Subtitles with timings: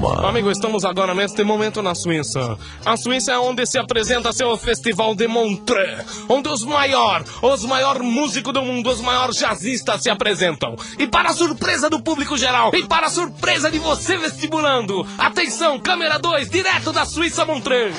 [0.00, 0.28] Djalma.
[0.28, 2.56] Amigo, estamos agora neste momento na Suíça.
[2.84, 8.02] A Suíça é onde se apresenta seu Festival de Montreux, onde os maiores, os maiores
[8.02, 10.76] músicos do mundo, os maiores jazzistas se apresentam.
[10.98, 15.78] E para a surpresa do público geral, e para a surpresa de você vestibulando, atenção,
[15.78, 17.94] câmera 2, direto da Suíça Montreux.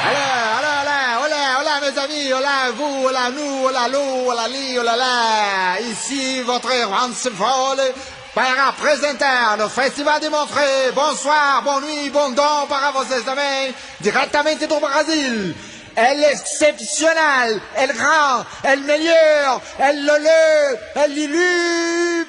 [0.00, 4.78] Olá, olá, olá, olá, olá, mes amis, olá, vous, olá, nous, olá, Lou, olá, li,
[4.78, 5.80] olá, lá.
[5.80, 7.94] Ici votre Ransford
[8.38, 10.92] para apresentar no Festival de Montreux.
[10.94, 15.56] Bonsoir, bonne nuit, bon don para vocês também, diretamente do Brasil.
[15.96, 22.28] El excepcional, el grand, el meilleur, el loleux, el lilu,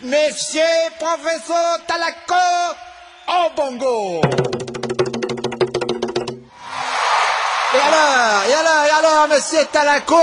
[0.00, 2.34] Monsieur Professeur Talaco
[3.28, 4.22] au bongo.
[7.74, 10.16] Et alors, et alors, et alors, Monsieur Talaco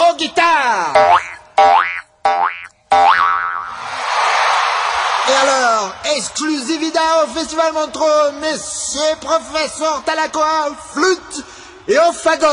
[0.00, 0.92] au guitare.
[5.36, 11.44] Alors, exclusivité au Festival Montreux, Monsieur Professeur Talaco au flûte
[11.88, 12.46] et au fagot.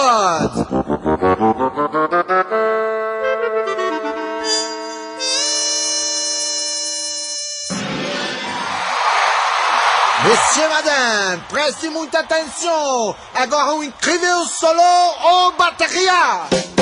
[10.25, 13.13] Monsieur, madame, preste muita atenção.
[13.35, 16.72] Agora um incrível solo ou bateria.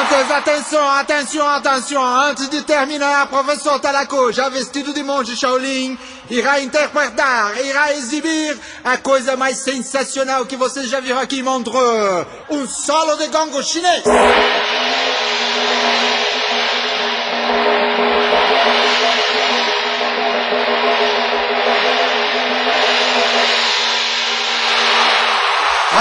[0.00, 2.06] Antes, atenção, atenção, atenção.
[2.06, 5.98] Antes de terminar, professor Talaco, já vestido de monge Shaolin,
[6.30, 12.26] irá interpretar, irá exibir a coisa mais sensacional que vocês já viram aqui em Montreux.
[12.48, 14.04] Um solo de gongo chinês.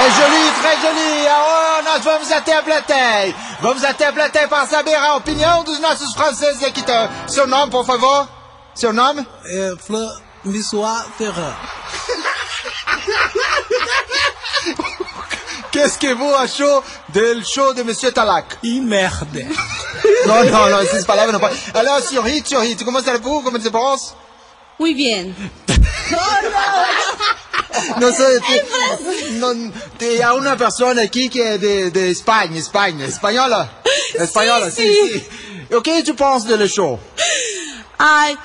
[0.07, 1.27] Très joli, très joli.
[1.27, 3.35] Agora nós vamos até a plateia.
[3.59, 6.81] Vamos até a plateia para saber a opinião dos nossos franceses aqui.
[7.27, 8.25] Seu nome, por favor?
[8.73, 9.27] Seu nome?
[9.45, 10.09] É Fleur
[10.45, 11.53] Missois Ferrand.
[15.73, 18.57] Qu'est-ce que vous achou do show de Monsieur Talak?
[18.63, 19.39] E merda.
[20.25, 21.57] Non, non, non, essas palavras não podem.
[21.73, 23.41] Alors, sur Hit, sur Hit, comment allez-vous?
[23.41, 24.13] Comment se pense?
[24.79, 25.35] Muy bien.
[27.99, 28.65] Não sei, te,
[29.31, 33.69] não, tem há uma pessoa aqui que é de, de Espanha, Espanha, espanhola?
[34.15, 35.19] Espanhola, sim, sim.
[35.19, 35.75] sim.
[35.75, 36.99] O que tu pensa do show?
[37.99, 38.37] Ay,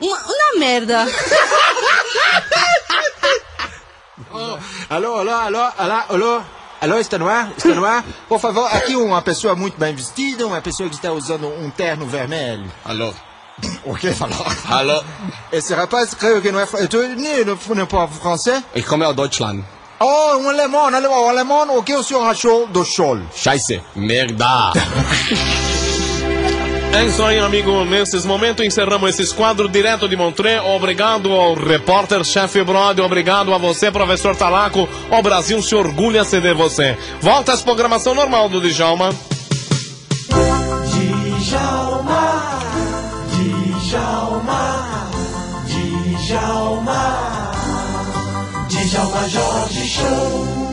[0.00, 1.06] una, una merda.
[4.90, 6.42] Alô, alô, alô, alô, alô.
[6.80, 7.52] Alô, está no ar?
[7.56, 8.04] Está no ar?
[8.28, 12.06] Por favor, aqui uma pessoa muito bem vestida, uma pessoa que está usando um terno
[12.06, 12.70] vermelho.
[12.84, 13.12] Alô?
[13.84, 14.46] O que falou?
[14.66, 15.02] Alô?
[15.50, 16.66] Esse rapaz, creio que não é...
[16.66, 18.62] Tu nem não, fala francês?
[18.76, 19.64] Ich komme aus Deutschland.
[20.00, 21.78] Oh, um alemão, um alemão, um alemão.
[21.78, 23.18] O que o senhor achou do show?
[23.34, 23.80] Scheiße.
[23.96, 24.72] Merda.
[26.94, 27.84] É isso aí, amigo.
[27.84, 30.62] Nesses momentos encerramos esse quadro direto de Montreux.
[30.64, 33.00] Obrigado ao repórter chefe Brody.
[33.00, 34.88] Obrigado a você, professor Talaco.
[35.10, 36.96] O Brasil se orgulha-se de você.
[37.20, 39.10] Volta às programação normal do Djalma.
[41.40, 42.58] Djalma,
[43.88, 45.10] Djalma,
[46.26, 47.37] Djalma,
[48.68, 50.67] 今宵马笑，几声。